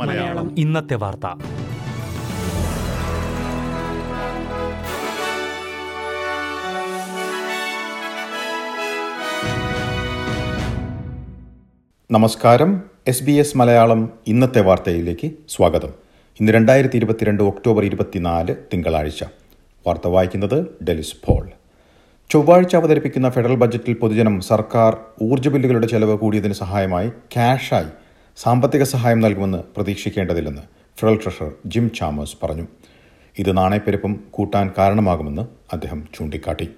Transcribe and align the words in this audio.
മലയാളം. 0.00 0.58
ഇന്നത്തെ 0.58 0.94
വാർത്ത. 0.94 1.26
നമസ്കാരം. 12.10 12.82
എസ് 13.06 13.22
ബി 13.22 13.32
എസ് 13.32 13.56
മലയാളം 13.56 14.12
ഇന്നത്തെ 14.26 14.60
വാർത്തയിലേക്ക് 14.60 15.30
സ്വാഗതം. 15.48 15.90
ഇന്ന് 16.40 16.52
രണ്ടായിരത്തി 16.52 16.96
ഇരുപത്തിരണ്ട് 16.96 17.42
ഒക്ടോബർ 17.42 17.84
ഇരുപത്തിനാല് 17.84 18.54
തിങ്കളാഴ്ച. 18.72 19.22
വാർത്ത 19.86 20.08
വായിക്കുന്നത് 20.08 20.84
ഡെലിസ് 20.84 21.14
പോൾ. 21.26 21.50
ചൊവ്വാഴ്ച 22.30 22.76
അവതരിപ്പിക്കുന്ന 22.76 23.30
ഫെഡറൽ 23.30 23.54
ബജറ്റിൽ 23.54 23.94
പൊതുജനം 23.94 24.40
സർക്കാർ 24.40 24.96
ഊർജ 25.22 25.48
ബില്ലുകളുടെ 25.48 25.86
ചെലവ് 25.86 26.18
കൂടിയതിന് 26.18 26.52
സഹായമായി 26.52 27.08
ക്യാഷായി 27.08 27.86
സാമ്പത്തിക 28.36 28.82
സഹായം 28.82 29.20
നൽകുമെന്ന് 29.20 29.58
പ്രതീക്ഷിക്കേണ്ടതില്ലെന്ന് 29.58 30.62
ഫെഡറൽ 30.98 31.20
ട്രഷറർ 31.24 31.52
ജിം 31.66 31.90
ചാമേഴ്സ് 31.90 32.36
പറഞ്ഞു. 32.42 32.66
ഇത് 33.38 33.56
നാണയപ്പെരുപ്പം 33.56 34.20
കൂട്ടാൻ 34.30 34.70
കാരണമാകുമെന്ന് 34.78 35.44
അദ്ദേഹം 35.72 36.08
ചൂണ്ടിക്കാട്ടി. 36.14 36.68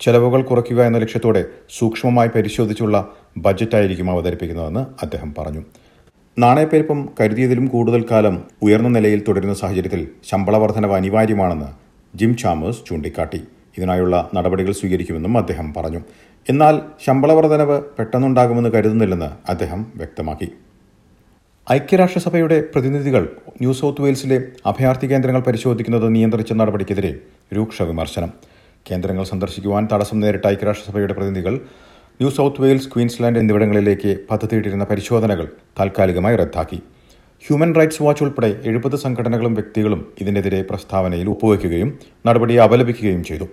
ചെലവുകൾ 0.00 0.42
കുറയ്ക്കുക 0.42 0.84
എന്ന 0.84 0.98
ലക്ഷ്യത്തോടെ 0.98 1.44
സൂക്ഷ്മമായി 1.78 2.28
പരിശോധിച്ചുള്ള 2.28 3.08
ബജറ്റായിരിക്കും 3.36 4.10
അവതരിപ്പിക്കുന്നതെന്ന് 4.10 4.80
അദ്ദേഹം 4.80 5.34
പറഞ്ഞു. 5.38 5.62
നാണയപ്പെരുപ്പം 6.38 7.08
കരുതിയതിലും 7.20 7.68
കൂടുതൽ 7.68 8.06
കാലം 8.10 8.44
ഉയർന്ന 8.62 8.88
നിലയിൽ 8.88 9.24
തുടരുന്ന 9.28 9.54
സാഹചര്യത്തിൽ 9.54 10.08
ശമ്പള 10.24 10.56
വർധനവ് 10.56 10.96
അനിവാര്യമാണെന്ന് 10.96 11.70
ജിം 12.18 12.36
ചാമേഴ്സ് 12.36 12.84
ചൂണ്ടിക്കാട്ടി. 12.88 13.40
ഇതിനായുള്ള 13.78 14.16
നടപടികൾ 14.36 14.72
സ്വീകരിക്കുമെന്നും 14.80 15.34
അദ്ദേഹം 15.38 15.68
പറഞ്ഞു. 15.76 16.00
എന്നാൽ 16.50 16.74
ശമ്പള 17.04 17.32
വർധനവ് 17.38 17.76
പെട്ടെന്നുണ്ടാകുമെന്ന് 17.98 18.70
കരുതുന്നില്ലെന്ന് 18.76 19.30
അദ്ദേഹം 19.52 19.80
വ്യക്തമാക്കി. 19.96 20.48
ഐക്യരാഷ്ട്രസഭയുടെ 21.66 22.56
പ്രതിനിധികൾ 22.74 23.22
ന്യൂ 23.60 23.72
സൗത്ത് 23.80 24.02
വെയിൽസിലെ 24.02 24.38
അഭയാർത്ഥി 24.70 25.06
കേന്ദ്രങ്ങൾ 25.10 25.42
പരിശോധിക്കുന്നത് 25.48 26.06
നിയന്ത്രിച്ച 26.14 26.52
നടപടിക്കെതിരെ 26.60 27.10
രൂക്ഷ 27.56 27.82
വിമർശനം. 27.90 28.30
കേന്ദ്രങ്ങൾ 28.90 29.24
സന്ദർശിക്കുവാൻ 29.24 29.84
തടസ്സം 29.92 30.18
നേരിട്ട 30.22 30.46
ഐക്യരാഷ്ട്രസഭയുടെ 30.54 31.14
പ്രതിനിധികൾ 31.18 31.54
ന്യൂ 32.20 32.30
സൗത്ത് 32.36 32.62
വെയിൽസ് 32.62 32.88
ക്വീൻസ്ലാൻഡ് 32.92 33.38
എന്നിവിടങ്ങളിലേക്ക് 33.42 34.12
പദ്ധതിയിട്ടിരുന്ന 34.30 34.84
പരിശോധനകൾ 34.84 35.46
താൽക്കാലികമായി 35.80 36.36
റദ്ദാക്കി. 36.42 36.78
ഹ്യൂമൻ 37.44 37.70
റൈറ്റ്സ് 37.78 38.02
വാച്ച് 38.02 38.22
ഉൾപ്പെടെ 38.24 38.50
എഴുപത് 38.68 38.96
സംഘടനകളും 39.04 39.54
വ്യക്തികളും 39.54 40.00
ഇതിനെതിരെ 40.22 40.62
പ്രസ്താവനയിൽ 40.70 41.28
ഒപ്പുവയ്ക്കുകയും 41.28 41.90
നടപടി 42.26 42.54
അപലപിക്കുകയും 42.66 43.22
ചെയ്തു. 43.24 43.46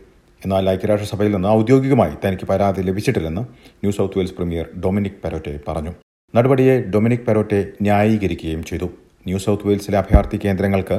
എന്നാൽ 0.46 0.70
ഐക്യരാഷ്ട്രസഭയിൽ 0.76 1.32
നിന്ന് 1.36 1.50
ഔദ്യോഗികമായി 1.58 2.14
തനിക്ക് 2.24 2.46
പരാതി 2.52 2.82
ലഭിച്ചിട്ടില്ലെന്ന് 2.90 3.44
New 3.82 3.92
South 3.98 4.18
Wales 4.20 4.36
premier 4.38 4.66
Dominic 4.84 5.20
Perrottet 5.24 5.54
പറഞ്ഞു. 5.68 5.94
നടപടിയെ 6.34 6.76
ഡൊമിനിക് 6.94 7.26
പെരോറ്റെ 7.28 7.60
ന്യായീകരിക്കുകയും 7.86 8.64
ചെയ്തു. 8.70 8.88
ന്യൂ 9.28 9.38
സൗത്ത് 9.46 9.68
വെയിൽസിലെ 9.68 9.98
അഭയാർത്ഥി 10.04 10.38
കേന്ദ്രങ്ങൾക്ക് 10.46 10.98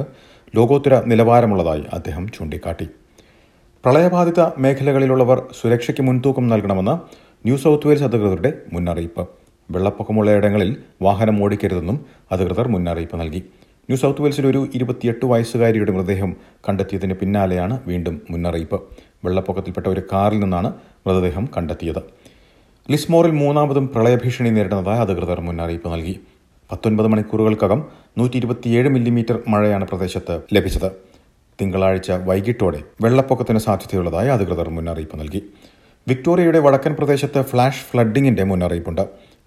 ലോകോത്തര 0.57 0.93
നിലവാരമുള്ളതായി 1.11 1.83
അദ്ദേഹം 1.97 2.23
ചൂണ്ടിക്കാട്ടി. 2.35 2.87
പ്രളയബാധിത 3.83 4.41
മേഖലകളിലുള്ളവർ 4.63 5.39
സുരക്ഷയ്ക്ക് 5.59 6.03
മുൻതൂക്കം 6.07 6.45
നൽകണമെന്ന് 6.53 6.95
ന്യൂ 7.45 7.57
സൗത്ത് 7.63 7.87
വെയിൽസ് 7.87 8.05
അധികൃതരുടെ 8.07 8.51
മുന്നറിയിപ്പ്. 8.73 9.23
വെള്ളപ്പൊക്കമുള്ള 9.69 10.29
ഇടങ്ങളിൽ 10.39 10.69
വാഹനം 11.05 11.35
ഓടിക്കരുതെന്നും 11.43 11.97
അധികൃതർ 12.33 12.67
മുന്നറിയിപ്പ് 12.75 13.17
നൽകി. 13.21 13.41
ന്യൂ 13.89 13.97
സൗത്ത് 13.97 14.21
വെയിൽസിൽ 14.21 14.45
ഒരു 14.47 14.61
ഇരുപത്തിയെട്ട് 14.77 15.25
വയസ്സുകാരിയുടെ 15.25 15.91
മൃതദേഹം 15.91 16.31
കണ്ടെത്തിയതിന് 16.65 17.13
പിന്നാലെയാണ് 17.13 17.75
വീണ്ടും 17.87 18.15
മുന്നറിയിപ്പ്. 18.31 18.77
വെള്ളപ്പൊക്കത്തിൽപ്പെട്ട 19.25 19.87
ഒരു 19.87 20.01
കാറിൽ 20.13 20.39
നിന്നാണ് 20.39 20.69
മൃതദേഹം 21.07 21.45
കണ്ടെത്തിയത്. 21.57 22.01
ലിസ്മോറിൽ 22.91 23.31
മൂന്നാമതും 23.31 23.85
പ്രളയഭീഷണി 23.93 24.49
നേരിടുന്നതായി 24.49 25.01
അധികൃതർ 25.05 25.41
മുന്നറിയിപ്പ് 25.47 25.93
നൽകി. 25.93 26.15
പത്തൊൻപത് 26.71 27.07
മണിക്കൂറുകൾക്കകം 27.07 27.81
നൂറ്റി 28.17 28.37
ഇരുപത്തിയേഴ് 28.41 28.89
മില്ലിമീറ്റർ 28.89 29.39
മഴയാണ് 29.47 29.85
പ്രദേശത്ത് 29.85 30.41
ലഭിച്ചത്. 30.57 30.89
തിങ്കളാഴ്ച 31.61 32.11
വൈകിട്ടോടെ 32.29 32.79
വെള്ളപ്പൊക്കത്തിന് 33.01 33.59
സാധ്യതയുള്ളതായി 33.59 34.27
അധികൃതർ 34.27 34.69
മുന്നറിയിപ്പ് 34.69 35.19
നൽകി. 35.19 35.43
വിക്ടോറിയയുടെ 36.07 36.59
വടക്കൻ 36.59 36.93
പ്രദേശത്ത് 36.93 37.39
ഫ്ലാഷ് 37.41 37.83
ഫ്ലഡിംഗിന്റെ 37.89 38.43
മുന്നറിയിപ്പുണ്ട്. 38.43 39.05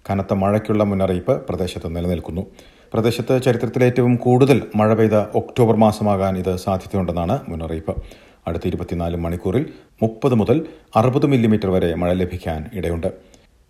കനത്ത 0.09 0.33
മഴയ്ക്കുള്ള 0.33 0.83
മുന്നറിയിപ്പ് 0.83 1.33
പ്രദേശത്ത് 1.47 1.87
നിലനിൽക്കുന്നു. 1.95 2.45
പ്രദേശത്ത് 2.93 3.43
ചരിത്രത്തിലെ 3.43 3.85
ഏറ്റവും 3.85 4.15
കൂടുതൽ 4.15 4.61
മഴ 4.75 4.93
പെയ്ത 4.93 5.17
ഒക്ടോബർ 5.35 5.75
മാസമാകാൻ 5.75 6.37
ഇത് 6.37 6.55
സാധ്യതയുണ്ടെന്നാണ് 6.55 7.39
മുന്നറിയിപ്പ്. 7.49 7.93
അടുത്ത 8.47 8.67
ഇരുപത്തിനാല് 8.67 9.17
മണിക്കൂറിൽ 9.17 9.65
മുപ്പത് 10.01 10.33
മുതൽ 10.33 10.65
അറുപത് 10.95 11.25
മില്ലിമീറ്റർ 11.25 11.69
വരെ 11.69 11.95
മഴ 11.95 12.13
ലഭിക്കാൻ 12.13 12.69
ഇടയുണ്ട്. 12.73 13.07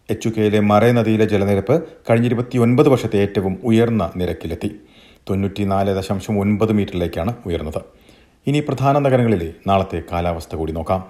എച്ച് 0.09 0.29
കെയിലെ 0.29 0.59
മറൈ 0.59 0.91
നദിയിലെ 0.91 1.25
ജലനിരപ്പ് 1.25 1.83
കഴിഞ്ഞ 2.09 2.25
ഇരുപത്തിയൊൻപത് 2.25 2.89
വർഷത്തെ 2.89 3.17
ഏറ്റവും 3.17 3.59
ഉയർന്ന 3.63 4.11
നിരക്കിലെത്തി. 4.15 4.71
തൊണ്ണൂറ്റിനാല് 5.29 5.95
ദശാംശം 5.95 6.39
ഒൻപത് 6.39 6.71
മീറ്ററിലേക്കാണ് 6.71 7.33
ഉയർന്നത്. 7.45 7.81
ഇനി 8.47 8.59
പ്രധാന 8.59 8.97
നഗരങ്ങളിലെ 8.99 9.53
നാളത്തെ 9.67 10.03
കാലാവസ്ഥ 10.11 10.55
കൂടി 10.55 10.71
നോക്കാം. 10.71 11.01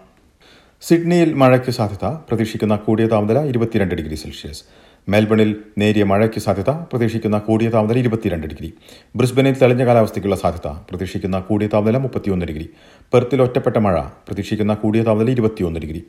സിഡ്നിയിൽ 0.81 1.33
മഴയ്ക്ക് 1.33 1.71
സാധ്യത 1.71 2.05
പ്രതീക്ഷിക്കുന്ന 2.27 2.75
കൂടിയ 2.75 3.07
താപനില 3.07 3.39
ഇരുപത്തിരണ്ട് 3.45 3.95
ഡിഗ്രി 3.95 4.15
സെൽഷ്യസ്. 4.15 4.63
മെൽബണിൽ 5.09 5.55
നേരിയ 5.77 6.03
മഴയ്ക്ക് 6.03 6.39
സാധ്യത 6.39 6.69
പ്രതീക്ഷിക്കുന്ന 6.69 7.37
കൂടിയ 7.39 7.69
താപനില 7.69 7.97
ഇരുപത്തിരണ്ട് 7.97 8.47
ഡിഗ്രി. 8.47 8.73
ബ്രിസ്ബനിൽ 9.15 9.55
തെളിഞ്ഞ 9.61 9.85
കാലാവസ്ഥയ്ക്കുള്ള 9.85 10.35
സാധ്യത 10.35 10.67
പ്രതീക്ഷിക്കുന്ന 10.89 11.39
കൂടിയ 11.39 11.67
താപനില 11.67 11.97
മുപ്പത്തിയൊന്ന് 11.97 12.45
ഡിഗ്രി. 12.45 12.69
പെർത്തിൽ 13.13 13.41
ഒറ്റപ്പെട്ട 13.41 13.77
മഴ 13.77 14.01
പ്രതീക്ഷിക്കുന്ന 14.27 14.73
കൂടിയ 14.73 15.03
താപനില 15.03 15.31
ഇരുപത്തിയൊന്ന് 15.31 15.79
ഡിഗ്രി. 15.79 16.03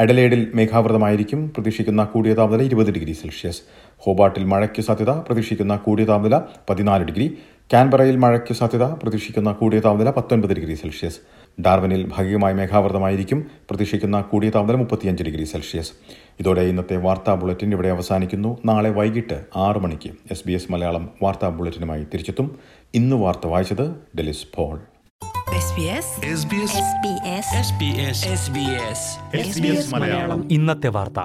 എഡലേഡിൽ 0.00 0.52
മേഘാവൃതമായിരിക്കും 0.54 1.52
പ്രതീക്ഷിക്കുന്ന 1.56 2.04
കൂടിയ 2.04 2.34
താപനില 2.34 2.62
ഇരുപത് 2.62 2.90
ഡിഗ്രി 2.90 3.12
സെൽഷ്യസ്. 3.12 3.62
ഹോബാട്ടിൽ 3.98 4.44
മഴയ്ക്ക് 4.44 4.82
സാധ്യത 4.82 5.10
പ്രതീക്ഷിക്കുന്ന 5.10 5.76
കൂടിയ 5.76 6.04
താപനില 6.04 6.40
പതിനാല് 6.70 7.04
ഡിഗ്രി. 7.04 7.38
കാൻബറയിൽ 7.72 8.16
മഴയ്ക്ക് 8.16 8.54
സാധ്യത 8.54 8.82
പ്രതീക്ഷിക്കുന്ന 8.82 9.52
കൂടിയ 9.52 9.80
താപനില 9.80 10.10
പത്തൊൻപത് 10.10 10.52
ഡിഗ്രി 10.52 10.74
സെൽഷ്യസ്. 10.74 11.20
ഡാർവനിൽ 11.60 12.10
ഭാഗികമായി 12.16 12.54
മേഘാവൃതമായിരിക്കും 12.54 13.46
പ്രതീക്ഷിക്കുന്ന 13.70 14.20
കൂടിയ 14.20 14.50
താപനില 14.50 14.76
മുപ്പത്തിയഞ്ച് 14.76 15.22
ഡിഗ്രി 15.22 15.44
സെൽഷ്യസ്. 15.44 15.92
ഇതോടെ 16.40 16.60
ഇന്നത്തെ 16.60 16.96
വാർത്താ 16.96 17.34
ബുള്ളറ്റിൻ 17.34 17.72
ഇവിടെ 17.72 17.88
അവസാനിക്കുന്നു. 17.88 18.58
നാളെ 18.64 18.90
വൈകിട്ട് 18.90 19.44
ആറ് 19.56 19.78
മണിക്ക് 19.78 20.10
എസ് 20.30 20.42
ബി 20.46 20.52
എസ് 20.52 20.72
മലയാളം 20.72 21.10
വാർത്താ 21.22 21.48
ബുള്ളറ്റിനുമായി 21.48 22.04
തിരിച്ചെത്തും. 22.04 22.58
ഇന്ന് 22.94 23.16
വാർത്ത 23.16 23.46
വായിച്ചത് 23.46 23.90
ഡെലിസ് 23.90 24.46
ഫോൾ 24.56 24.80
മലയാളം. 29.94 30.48
ഇന്നത്തെ 30.50 30.88
വാർത്ത. 30.88 31.20